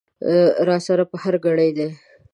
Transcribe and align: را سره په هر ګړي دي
را 0.67 0.77
سره 0.87 1.03
په 1.11 1.15
هر 1.23 1.35
ګړي 1.45 1.69
دي 1.77 1.87